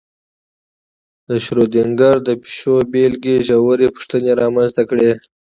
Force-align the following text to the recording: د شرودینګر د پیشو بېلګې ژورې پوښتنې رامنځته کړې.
د 1.27 1.29
شرودینګر 1.43 2.15
د 2.23 2.29
پیشو 2.41 2.75
بېلګې 2.91 3.35
ژورې 3.47 3.87
پوښتنې 3.95 4.31
رامنځته 4.41 4.83
کړې. 4.89 5.11